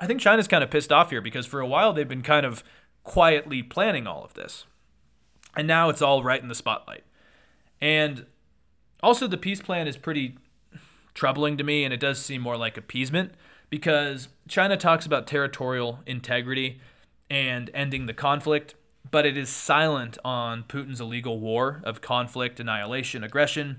[0.00, 2.44] I think China's kind of pissed off here because for a while they've been kind
[2.44, 2.64] of
[3.04, 4.66] quietly planning all of this.
[5.56, 7.04] And now it's all right in the spotlight.
[7.80, 8.26] And
[9.02, 10.36] also, the peace plan is pretty
[11.14, 13.32] troubling to me, and it does seem more like appeasement
[13.70, 16.80] because China talks about territorial integrity
[17.30, 18.74] and ending the conflict,
[19.10, 23.78] but it is silent on Putin's illegal war of conflict, annihilation, aggression.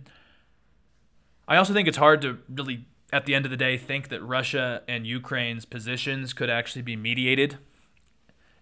[1.50, 4.22] I also think it's hard to really, at the end of the day, think that
[4.22, 7.58] Russia and Ukraine's positions could actually be mediated.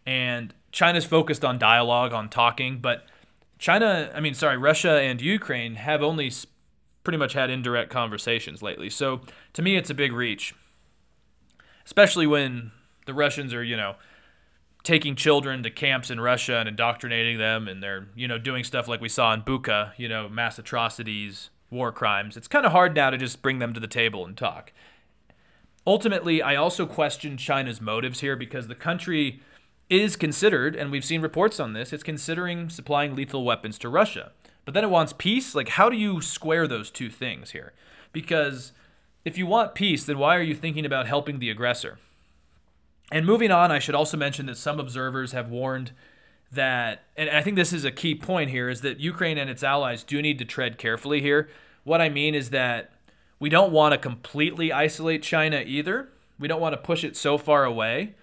[0.06, 3.06] And China's focused on dialogue, on talking, but
[3.60, 6.32] China, I mean, sorry, Russia and Ukraine have only
[7.04, 8.90] pretty much had indirect conversations lately.
[8.90, 9.22] So
[9.54, 10.56] to me, it's a big reach,
[11.86, 12.72] especially when
[13.06, 13.96] the Russians are, you know,
[14.84, 18.88] taking children to camps in Russia and indoctrinating them, and they're, you know, doing stuff
[18.88, 22.38] like we saw in Bucha, you know, mass atrocities, war crimes.
[22.38, 24.72] It's kind of hard now to just bring them to the table and talk.
[25.86, 29.42] Ultimately, I also question China's motives here because the country
[29.90, 34.32] is considered, and we've seen reports on this, it's considering supplying lethal weapons to Russia.
[34.66, 35.56] But then it wants peace.
[35.56, 37.72] Like, how do you square those two things here?
[38.12, 38.74] Because
[39.24, 42.00] if you want peace, then why are you thinking about helping the aggressor?
[43.10, 45.92] And moving on, I should also mention that some observers have warned
[46.52, 49.64] that, and I think this is a key point here, is that Ukraine and its
[49.64, 51.50] allies do need to tread carefully here.
[51.84, 52.92] What I mean is that
[53.40, 56.10] we don't want to completely isolate China either.
[56.40, 58.16] We don't want to push it so far away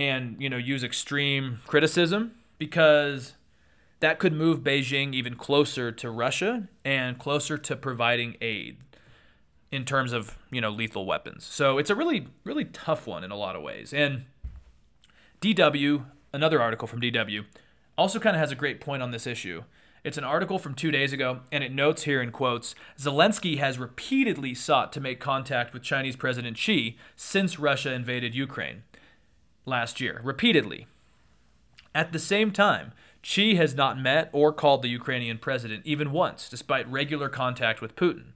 [0.00, 3.34] and you know use extreme criticism because
[4.00, 8.78] that could move Beijing even closer to Russia and closer to providing aid
[9.70, 11.44] in terms of you know lethal weapons.
[11.44, 13.92] So it's a really really tough one in a lot of ways.
[13.92, 14.24] And
[15.40, 17.44] DW, another article from DW,
[17.96, 19.64] also kind of has a great point on this issue.
[20.02, 23.78] It's an article from two days ago, and it notes here in quotes Zelensky has
[23.78, 28.82] repeatedly sought to make contact with Chinese President Xi since Russia invaded Ukraine
[29.66, 30.86] last year, repeatedly.
[31.94, 36.48] At the same time, Xi has not met or called the Ukrainian president even once,
[36.48, 38.32] despite regular contact with Putin.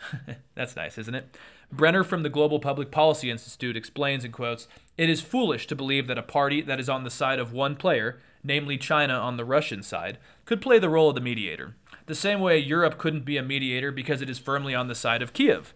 [0.54, 1.36] That's nice, isn't it?
[1.70, 6.06] Benner from the Global Public Policy Institute explains in quotes It is foolish to believe
[6.06, 9.44] that a party that is on the side of one player, namely China on the
[9.44, 11.76] Russian side, could play the role of the mediator.
[12.06, 15.22] The same way Europe couldn't be a mediator because it is firmly on the side
[15.22, 15.72] of Kiev.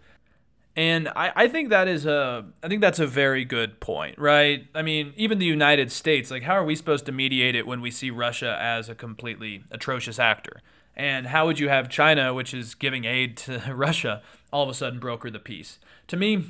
[0.76, 4.66] And I, I think that is a I think that's a very good point, right?
[4.74, 7.80] I mean, even the United States, like how are we supposed to mediate it when
[7.80, 10.60] we see Russia as a completely atrocious actor?
[10.96, 14.74] And how would you have China, which is giving aid to Russia, all of a
[14.74, 15.78] sudden broker the peace?
[16.08, 16.46] To me,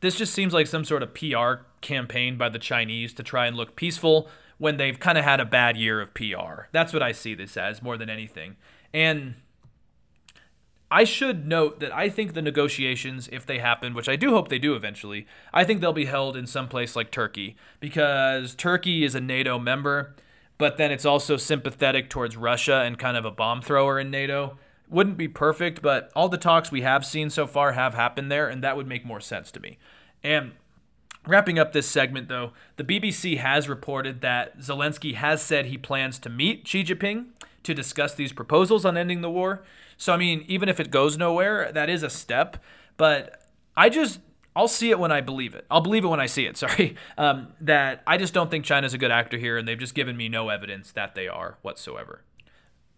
[0.00, 3.56] this just seems like some sort of PR campaign by the Chinese to try and
[3.56, 6.66] look peaceful when they've kind of had a bad year of PR.
[6.72, 8.56] That's what I see this as more than anything.
[8.92, 9.34] And
[10.90, 14.48] I should note that I think the negotiations, if they happen, which I do hope
[14.48, 19.04] they do eventually, I think they'll be held in some place like Turkey because Turkey
[19.04, 20.14] is a NATO member,
[20.58, 24.58] but then it's also sympathetic towards Russia and kind of a bomb thrower in NATO.
[24.88, 28.48] Wouldn't be perfect, but all the talks we have seen so far have happened there,
[28.48, 29.78] and that would make more sense to me.
[30.22, 30.52] And
[31.28, 36.18] Wrapping up this segment, though, the BBC has reported that Zelensky has said he plans
[36.20, 37.26] to meet Xi Jinping
[37.64, 39.62] to discuss these proposals on ending the war.
[39.98, 42.56] So, I mean, even if it goes nowhere, that is a step.
[42.96, 43.42] But
[43.76, 44.20] I just,
[44.58, 45.64] I'll see it when I believe it.
[45.70, 46.96] I'll believe it when I see it, sorry.
[47.16, 50.16] Um, that I just don't think China's a good actor here, and they've just given
[50.16, 52.22] me no evidence that they are whatsoever.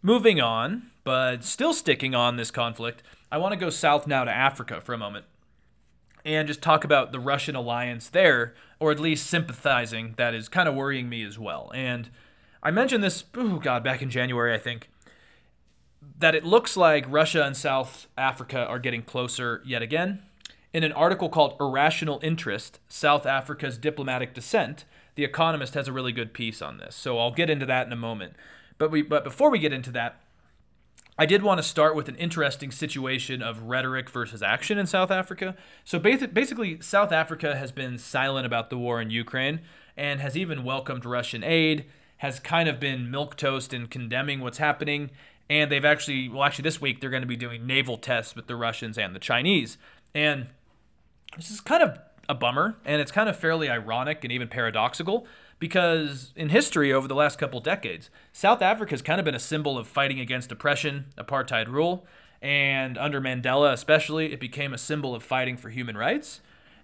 [0.00, 4.30] Moving on, but still sticking on this conflict, I want to go south now to
[4.30, 5.26] Africa for a moment
[6.24, 10.66] and just talk about the Russian alliance there, or at least sympathizing, that is kind
[10.66, 11.70] of worrying me as well.
[11.74, 12.08] And
[12.62, 14.88] I mentioned this, oh God, back in January, I think
[16.18, 20.22] that it looks like Russia and South Africa are getting closer yet again.
[20.72, 24.84] In an article called Irrational Interest South Africa's Diplomatic Descent,
[25.16, 26.94] The Economist has a really good piece on this.
[26.94, 28.34] So I'll get into that in a moment.
[28.78, 30.20] But, we, but before we get into that,
[31.18, 35.10] I did want to start with an interesting situation of rhetoric versus action in South
[35.10, 35.56] Africa.
[35.84, 39.60] So basically, South Africa has been silent about the war in Ukraine
[39.96, 41.84] and has even welcomed Russian aid,
[42.18, 45.10] has kind of been milquetoast in condemning what's happening,
[45.50, 48.46] and they've actually well actually this week they're going to be doing naval tests with
[48.46, 49.76] the Russians and the Chinese.
[50.14, 50.46] And
[51.36, 55.26] this is kind of a bummer and it's kind of fairly ironic and even paradoxical
[55.58, 59.40] because in history over the last couple decades, South Africa has kind of been a
[59.40, 62.06] symbol of fighting against oppression, apartheid rule,
[62.40, 66.40] and under Mandela especially, it became a symbol of fighting for human rights.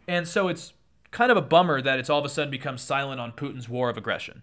[0.06, 0.74] And so it's
[1.10, 3.88] kind of a bummer that it's all of a sudden become silent on Putin's war
[3.88, 4.42] of aggression.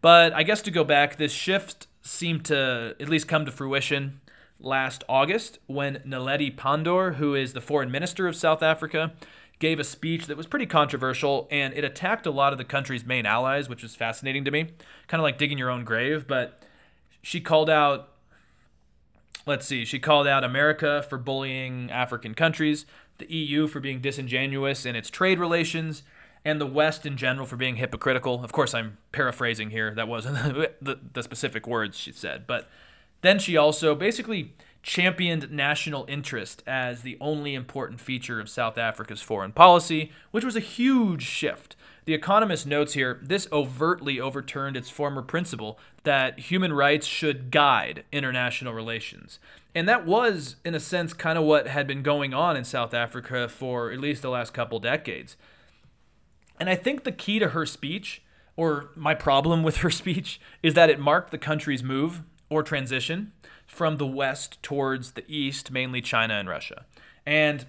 [0.00, 4.20] But I guess to go back, this shift seemed to at least come to fruition
[4.60, 9.12] last August when Naledi Pandor, who is the foreign minister of South Africa,
[9.58, 13.04] gave a speech that was pretty controversial and it attacked a lot of the country's
[13.04, 14.70] main allies, which was fascinating to me.
[15.08, 16.62] Kind of like digging your own grave, but
[17.22, 18.10] she called out
[19.46, 22.84] let's see, she called out America for bullying African countries,
[23.16, 26.02] the EU for being disingenuous in its trade relations,
[26.44, 28.44] and the West in general for being hypocritical.
[28.44, 29.94] Of course, I'm paraphrasing here.
[29.94, 30.36] That wasn't
[30.82, 32.46] the, the specific words she said.
[32.46, 32.68] But
[33.20, 39.20] then she also basically championed national interest as the only important feature of South Africa's
[39.20, 41.76] foreign policy, which was a huge shift.
[42.04, 48.04] The Economist notes here this overtly overturned its former principle that human rights should guide
[48.12, 49.38] international relations.
[49.74, 52.94] And that was, in a sense, kind of what had been going on in South
[52.94, 55.36] Africa for at least the last couple decades.
[56.58, 58.22] And I think the key to her speech,
[58.56, 63.32] or my problem with her speech, is that it marked the country's move or transition
[63.66, 66.86] from the West towards the East, mainly China and Russia.
[67.26, 67.66] And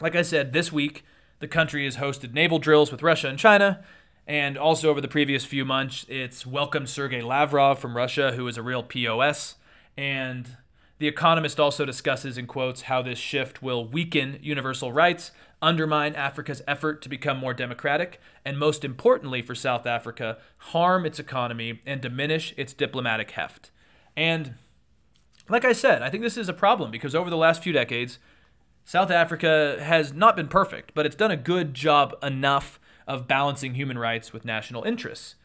[0.00, 1.04] like I said, this week,
[1.38, 3.84] the country has hosted naval drills with Russia and China.
[4.26, 8.56] And also over the previous few months, it's welcomed Sergei Lavrov from Russia, who is
[8.56, 9.54] a real POS.
[9.96, 10.56] And
[10.98, 15.30] the Economist also discusses, in quotes, how this shift will weaken universal rights,
[15.62, 21.18] undermine Africa's effort to become more democratic, and most importantly for South Africa, harm its
[21.18, 23.70] economy and diminish its diplomatic heft.
[24.16, 24.54] And
[25.48, 28.18] like I said, I think this is a problem because over the last few decades,
[28.84, 33.74] South Africa has not been perfect, but it's done a good job enough of balancing
[33.74, 35.36] human rights with national interests.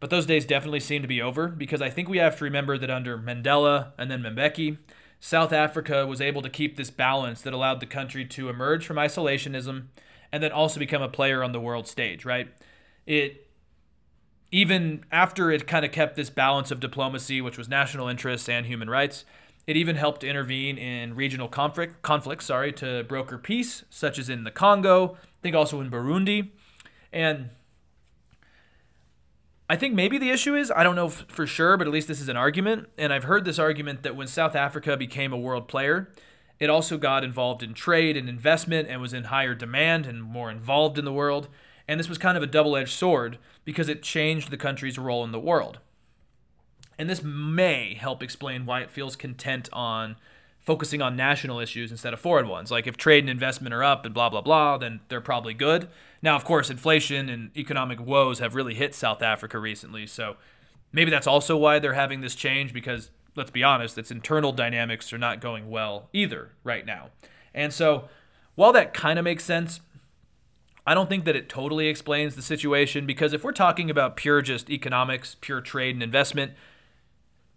[0.00, 2.76] But those days definitely seem to be over because I think we have to remember
[2.78, 4.78] that under Mandela and then Mbeki,
[5.20, 8.96] South Africa was able to keep this balance that allowed the country to emerge from
[8.96, 9.86] isolationism
[10.30, 12.48] and then also become a player on the world stage, right?
[13.06, 13.45] It
[14.56, 18.64] even after it kind of kept this balance of diplomacy, which was national interests and
[18.64, 19.26] human rights,
[19.66, 24.44] it even helped intervene in regional conflict conflicts, sorry, to broker peace, such as in
[24.44, 26.52] the Congo, I think also in Burundi.
[27.12, 27.50] And
[29.68, 32.08] I think maybe the issue is, I don't know f- for sure, but at least
[32.08, 32.88] this is an argument.
[32.96, 36.10] And I've heard this argument that when South Africa became a world player,
[36.58, 40.50] it also got involved in trade and investment and was in higher demand and more
[40.50, 41.48] involved in the world.
[41.88, 45.24] And this was kind of a double edged sword because it changed the country's role
[45.24, 45.78] in the world.
[46.98, 50.16] And this may help explain why it feels content on
[50.60, 52.72] focusing on national issues instead of foreign ones.
[52.72, 55.88] Like if trade and investment are up and blah, blah, blah, then they're probably good.
[56.22, 60.06] Now, of course, inflation and economic woes have really hit South Africa recently.
[60.08, 60.36] So
[60.92, 65.12] maybe that's also why they're having this change because, let's be honest, its internal dynamics
[65.12, 67.10] are not going well either right now.
[67.54, 68.08] And so
[68.56, 69.80] while that kind of makes sense,
[70.86, 74.40] I don't think that it totally explains the situation because if we're talking about pure
[74.40, 76.52] just economics, pure trade and investment,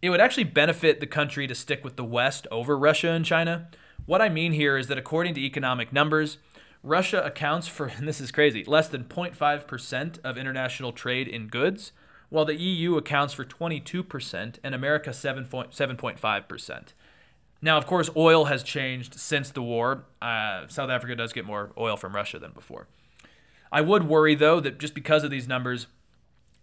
[0.02, 3.70] it would actually benefit the country to stick with the West over Russia and China.
[4.08, 6.40] What I mean here is that according to economic numbers,
[6.82, 11.92] Russia accounts for, and this is crazy, less than 0.5% of international trade in goods,
[12.30, 16.88] while the EU accounts for 22% and America 7.5%.
[17.62, 20.06] Now, of course, oil has changed since the war.
[20.22, 22.88] Uh, South Africa does get more oil from Russia than before.
[23.72, 25.88] I would worry, though, that just because of these numbers,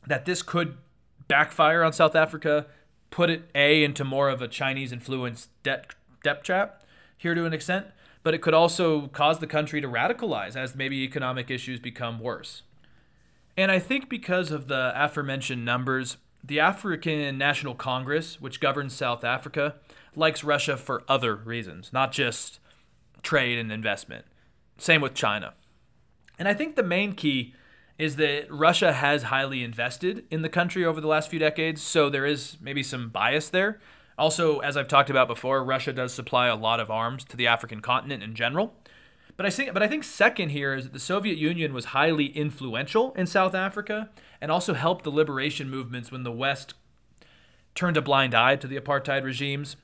[0.06, 0.76] that this could
[1.28, 2.66] backfire on South Africa
[3.10, 6.82] put it a into more of a Chinese influenced debt depth trap
[7.16, 7.86] here to an extent,
[8.22, 12.62] but it could also cause the country to radicalize as maybe economic issues become worse.
[13.56, 19.24] And I think because of the aforementioned numbers, the African National Congress, which governs South
[19.24, 19.76] Africa,
[20.14, 22.60] likes Russia for other reasons, not just
[23.22, 24.24] trade and investment.
[24.78, 25.54] Same with China.
[26.38, 27.54] And I think the main key
[27.98, 32.10] is that Russia has highly invested in the country over the last few decades, so
[32.10, 33.80] there is maybe some bias there.
[34.18, 37.46] Also, as I've talked about before, Russia does supply a lot of arms to the
[37.46, 38.74] African continent in general.
[39.36, 42.26] But I think, but I think second here is that the Soviet Union was highly
[42.26, 44.10] influential in South Africa
[44.40, 46.74] and also helped the liberation movements when the West
[47.74, 49.76] turned a blind eye to the apartheid regimes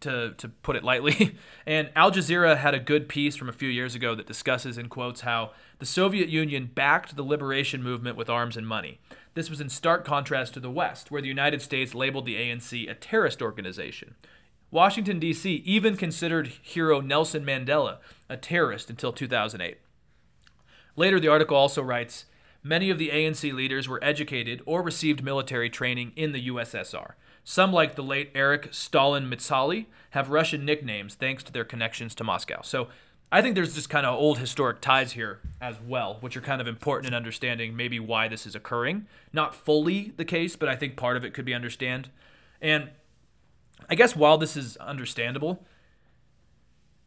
[0.00, 1.36] to, to put it lightly.
[1.68, 4.88] And Al Jazeera had a good piece from a few years ago that discusses, in
[4.88, 9.00] quotes, how the Soviet Union backed the liberation movement with arms and money.
[9.34, 12.88] This was in stark contrast to the West, where the United States labeled the ANC
[12.88, 14.14] a terrorist organization.
[14.70, 15.56] Washington, D.C.
[15.64, 19.78] even considered hero Nelson Mandela a terrorist until 2008.
[20.96, 22.26] Later, the article also writes
[22.62, 27.12] Many of the ANC leaders were educated or received military training in the USSR.
[27.48, 32.24] Some, like the late Eric Stalin Mtshali, have Russian nicknames thanks to their connections to
[32.24, 32.60] Moscow.
[32.62, 32.88] So
[33.30, 36.60] I think there's just kind of old historic ties here as well, which are kind
[36.60, 39.06] of important in understanding maybe why this is occurring.
[39.32, 42.10] Not fully the case, but I think part of it could be understand.
[42.60, 42.90] And
[43.88, 45.64] I guess while this is understandable,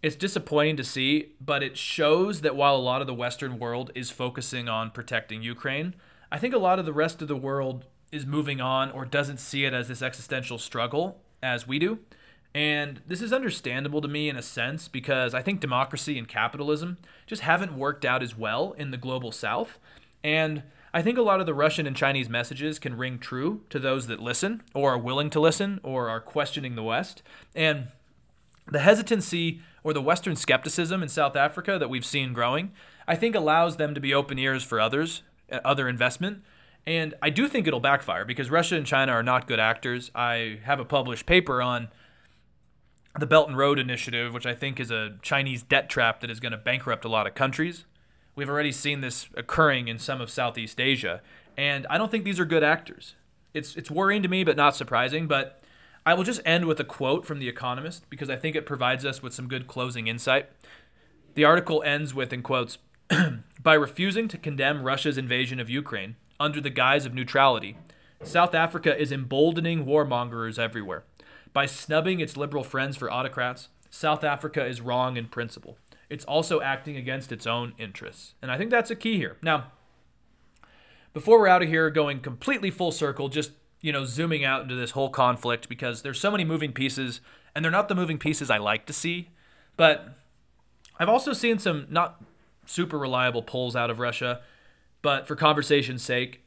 [0.02, 3.92] it's disappointing to see, but it shows that while a lot of the Western world
[3.94, 5.96] is focusing on protecting Ukraine,
[6.32, 9.40] I think a lot of the rest of the world is moving on or doesn't
[9.40, 12.00] see it as this existential struggle as we do.
[12.54, 16.98] And this is understandable to me in a sense because I think democracy and capitalism
[17.28, 19.78] just haven't worked out as well in the global south.
[20.24, 23.78] And I think a lot of the Russian and Chinese messages can ring true to
[23.78, 27.22] those that listen or are willing to listen or are questioning the West.
[27.54, 27.90] And
[28.66, 32.72] the hesitancy or the Western skepticism in South Africa that we've seen growing,
[33.08, 36.44] I think allows them to be open ears for others, uh, other investment.
[36.90, 40.10] And I do think it'll backfire because Russia and China are not good actors.
[40.16, 41.90] I have a published paper on
[43.20, 46.40] the Belt and Road Initiative, which I think is a Chinese debt trap that is
[46.40, 47.86] going to bankrupt a lot of countries.
[48.36, 51.22] We've already seen this occurring in some of Southeast Asia,
[51.56, 53.14] and I don't think these are good actors.
[53.54, 55.28] It's it's worrying to me, but not surprising.
[55.28, 55.62] But
[56.08, 59.06] I will just end with a quote from The Economist because I think it provides
[59.06, 60.50] us with some good closing insight.
[61.36, 62.80] The article ends with, in quotes,
[63.62, 67.78] by refusing to condemn Russia's invasion of Ukraine under the guise of neutrality,
[68.24, 71.04] South Africa is emboldening warmongers everywhere.
[71.54, 75.78] By snubbing its liberal friends for autocrats, South Africa is wrong in principle.
[76.10, 78.34] It's also acting against its own interests.
[78.42, 79.38] And I think that's a key here.
[79.42, 79.72] Now,
[81.14, 84.76] before we're out of here going completely full circle, just, you know, zooming out into
[84.76, 87.22] this whole conflict because there's so many moving pieces
[87.56, 89.30] and they're not the moving pieces I like to see.
[89.78, 90.16] But
[91.00, 92.22] I've also seen some not
[92.66, 94.42] super reliable polls out of Russia,
[95.02, 96.42] but for conversation's sake,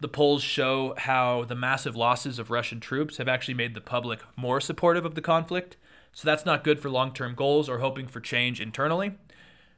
[0.00, 4.20] the polls show how the massive losses of Russian troops have actually made the public
[4.36, 5.76] more supportive of the conflict.
[6.12, 9.12] So that's not good for long term goals or hoping for change internally.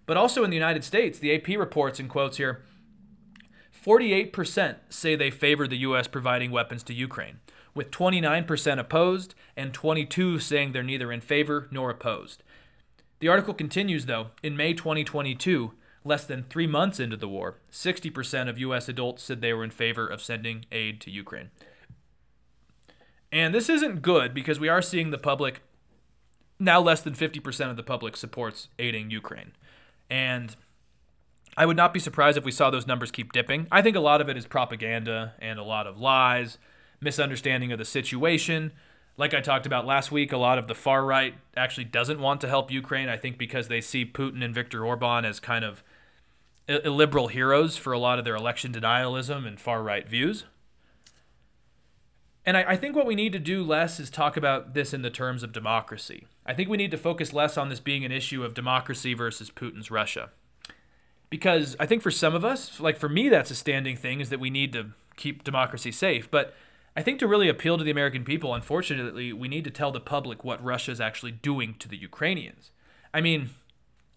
[0.06, 2.62] But also in the United States, the AP reports in quotes here
[3.84, 6.08] 48% say they favor the U.S.
[6.08, 7.38] providing weapons to Ukraine,
[7.74, 12.42] with 29% opposed and 22 saying they're neither in favor nor opposed.
[13.20, 15.72] The article continues, though, in May 2022,
[16.06, 18.88] Less than three months into the war, 60% of U.S.
[18.88, 21.50] adults said they were in favor of sending aid to Ukraine.
[23.32, 25.62] And this isn't good because we are seeing the public,
[26.60, 29.50] now less than 50% of the public supports aiding Ukraine.
[30.08, 30.54] And
[31.56, 33.66] I would not be surprised if we saw those numbers keep dipping.
[33.72, 36.56] I think a lot of it is propaganda and a lot of lies,
[37.00, 38.70] misunderstanding of the situation.
[39.16, 42.40] Like I talked about last week, a lot of the far right actually doesn't want
[42.42, 43.08] to help Ukraine.
[43.08, 45.82] I think because they see Putin and Viktor Orban as kind of
[46.68, 50.44] illiberal heroes for a lot of their election denialism and far right views.
[52.44, 55.02] And I, I, think what we need to do less is talk about this in
[55.02, 56.26] the terms of democracy.
[56.44, 59.50] I think we need to focus less on this being an issue of democracy versus
[59.50, 60.30] Putin's Russia.
[61.28, 64.30] Because I think for some of us, like for me, that's a standing thing, is
[64.30, 66.30] that we need to keep democracy safe.
[66.30, 66.54] But
[66.96, 70.00] I think to really appeal to the American people, unfortunately, we need to tell the
[70.00, 72.70] public what Russia is actually doing to the Ukrainians.
[73.12, 73.50] I mean,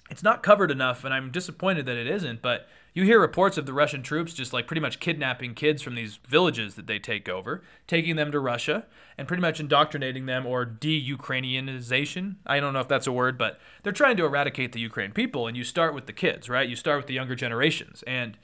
[0.09, 2.41] it's not covered enough, and I'm disappointed that it isn't.
[2.41, 5.95] But you hear reports of the Russian troops just like pretty much kidnapping kids from
[5.95, 8.85] these villages that they take over, taking them to Russia,
[9.17, 12.35] and pretty much indoctrinating them or de Ukrainianization.
[12.45, 15.47] I don't know if that's a word, but they're trying to eradicate the Ukraine people.
[15.47, 16.67] And you start with the kids, right?
[16.67, 18.03] You start with the younger generations.
[18.07, 18.37] And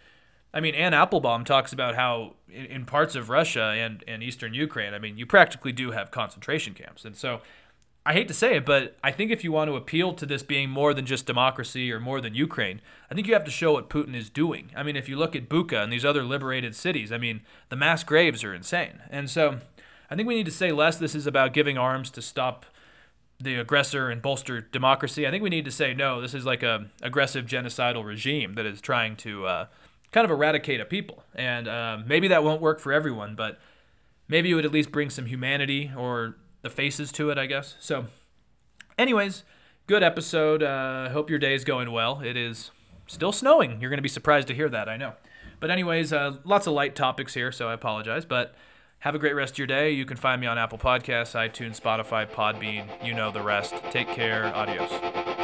[0.54, 4.94] I mean, Anne Applebaum talks about how in parts of Russia and, and eastern Ukraine,
[4.94, 7.04] I mean, you practically do have concentration camps.
[7.04, 7.42] And so
[8.08, 10.44] I hate to say it, but I think if you want to appeal to this
[10.44, 12.80] being more than just democracy or more than Ukraine,
[13.10, 14.70] I think you have to show what Putin is doing.
[14.76, 17.76] I mean, if you look at Bucha and these other liberated cities, I mean, the
[17.76, 19.02] mass graves are insane.
[19.10, 19.60] And so
[20.12, 22.68] I think we need to say less this is about giving arms to stop
[23.40, 25.26] the aggressor and bolster democracy.
[25.26, 28.68] I think we need to say no, this is like a aggressive genocidal regime that
[28.68, 29.66] is trying to uh,
[30.12, 31.24] kind of eradicate a people.
[31.34, 33.60] And uh, maybe that won't work for everyone, but
[34.28, 36.36] maybe it would at least bring some humanity or
[36.66, 37.76] the faces to it, I guess.
[37.80, 38.08] So,
[38.98, 39.44] anyways,
[39.88, 40.64] good episode.
[40.64, 42.22] Uh, hope your day is going well.
[42.22, 42.72] It is
[43.08, 43.80] still snowing.
[43.80, 45.14] You're going to be surprised to hear that, I know.
[45.60, 48.26] But, anyways, uh, lots of light topics here, so I apologize.
[48.26, 48.56] But
[49.00, 49.92] have a great rest of your day.
[49.92, 52.88] You can find me on Apple Podcasts, iTunes, Spotify, Podbean.
[53.06, 53.76] You know the rest.
[53.92, 54.46] Take care.
[54.56, 55.35] Adios.